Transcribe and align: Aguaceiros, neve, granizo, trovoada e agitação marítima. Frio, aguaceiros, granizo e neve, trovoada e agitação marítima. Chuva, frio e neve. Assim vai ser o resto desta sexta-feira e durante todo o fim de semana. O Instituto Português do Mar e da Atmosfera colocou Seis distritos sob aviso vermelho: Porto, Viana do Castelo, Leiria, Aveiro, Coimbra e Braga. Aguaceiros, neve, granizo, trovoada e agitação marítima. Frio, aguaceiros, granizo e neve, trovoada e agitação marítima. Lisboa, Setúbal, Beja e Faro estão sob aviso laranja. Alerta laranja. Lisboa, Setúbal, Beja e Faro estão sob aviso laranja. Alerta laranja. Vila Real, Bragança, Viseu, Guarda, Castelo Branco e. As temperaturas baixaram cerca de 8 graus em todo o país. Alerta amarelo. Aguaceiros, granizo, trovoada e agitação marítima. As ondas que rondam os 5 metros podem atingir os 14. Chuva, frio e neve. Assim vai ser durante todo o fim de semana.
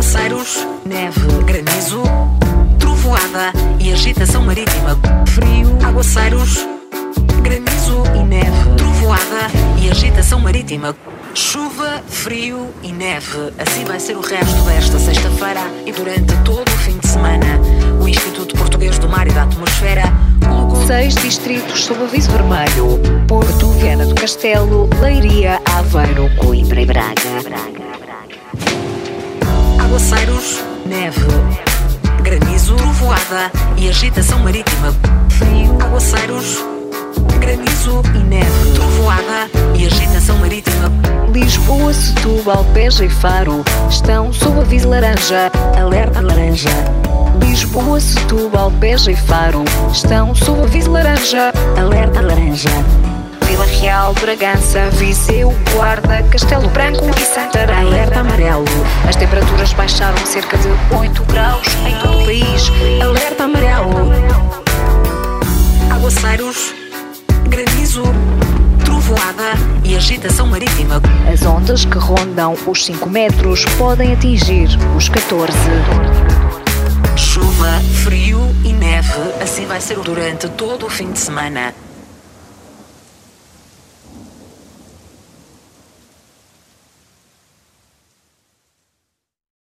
Aguaceiros, 0.00 0.66
neve, 0.86 1.20
granizo, 1.44 2.02
trovoada 2.78 3.52
e 3.78 3.92
agitação 3.92 4.42
marítima. 4.42 4.98
Frio, 5.26 5.76
aguaceiros, 5.84 6.66
granizo 7.42 8.02
e 8.18 8.22
neve, 8.24 8.76
trovoada 8.78 9.50
e 9.78 9.90
agitação 9.90 10.40
marítima. 10.40 10.96
Chuva, 11.34 12.02
frio 12.08 12.70
e 12.82 12.94
neve. 12.94 13.52
Assim 13.58 13.84
vai 13.84 14.00
ser 14.00 14.16
o 14.16 14.22
resto 14.22 14.62
desta 14.62 14.98
sexta-feira 14.98 15.60
e 15.84 15.92
durante 15.92 16.34
todo 16.44 16.66
o 16.66 16.78
fim 16.78 16.96
de 16.96 17.06
semana. 17.06 17.60
O 18.02 18.08
Instituto 18.08 18.56
Português 18.56 18.98
do 18.98 19.06
Mar 19.06 19.28
e 19.28 19.32
da 19.32 19.42
Atmosfera 19.42 20.04
colocou 20.48 20.86
Seis 20.86 21.14
distritos 21.14 21.84
sob 21.84 22.02
aviso 22.04 22.30
vermelho: 22.30 22.98
Porto, 23.28 23.68
Viana 23.72 24.06
do 24.06 24.14
Castelo, 24.14 24.88
Leiria, 24.98 25.60
Aveiro, 25.66 26.34
Coimbra 26.38 26.80
e 26.80 26.86
Braga. 26.86 27.89
Aguaceiros, 29.90 30.62
neve, 30.86 31.20
granizo, 32.22 32.76
trovoada 32.76 33.50
e 33.76 33.88
agitação 33.88 34.38
marítima. 34.38 34.94
Frio, 35.30 35.76
aguaceiros, 35.82 36.64
granizo 37.40 38.00
e 38.14 38.18
neve, 38.18 38.70
trovoada 38.72 39.50
e 39.74 39.86
agitação 39.86 40.38
marítima. 40.38 40.92
Lisboa, 41.32 41.92
Setúbal, 41.92 42.62
Beja 42.72 43.04
e 43.04 43.10
Faro 43.10 43.64
estão 43.88 44.32
sob 44.32 44.60
aviso 44.60 44.88
laranja. 44.88 45.50
Alerta 45.76 46.20
laranja. 46.20 46.70
Lisboa, 47.40 47.98
Setúbal, 47.98 48.70
Beja 48.70 49.10
e 49.10 49.16
Faro 49.16 49.64
estão 49.90 50.32
sob 50.36 50.62
aviso 50.62 50.92
laranja. 50.92 51.52
Alerta 51.76 52.20
laranja. 52.20 52.70
Vila 53.42 53.64
Real, 53.64 54.14
Bragança, 54.14 54.88
Viseu, 54.92 55.52
Guarda, 55.74 56.22
Castelo 56.30 56.68
Branco 56.68 57.04
e. 57.06 57.39
As 59.10 59.16
temperaturas 59.16 59.72
baixaram 59.72 60.24
cerca 60.24 60.56
de 60.56 60.68
8 60.94 61.24
graus 61.24 61.66
em 61.84 61.98
todo 61.98 62.20
o 62.20 62.24
país. 62.24 62.70
Alerta 63.02 63.42
amarelo. 63.42 63.90
Aguaceiros, 65.90 66.72
granizo, 67.48 68.04
trovoada 68.84 69.58
e 69.82 69.96
agitação 69.96 70.46
marítima. 70.46 71.02
As 71.28 71.42
ondas 71.42 71.84
que 71.84 71.98
rondam 71.98 72.54
os 72.64 72.84
5 72.84 73.10
metros 73.10 73.64
podem 73.76 74.12
atingir 74.12 74.68
os 74.96 75.08
14. 75.08 75.58
Chuva, 77.16 77.80
frio 78.04 78.38
e 78.64 78.72
neve. 78.72 79.10
Assim 79.42 79.66
vai 79.66 79.80
ser 79.80 79.98
durante 79.98 80.48
todo 80.50 80.86
o 80.86 80.88
fim 80.88 81.10
de 81.10 81.18
semana. 81.18 81.74